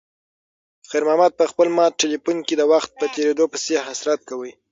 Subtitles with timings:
[0.89, 4.49] خیر محمد په خپل مات تلیفون کې د وخت په تېریدو پسې حسرت کاوه.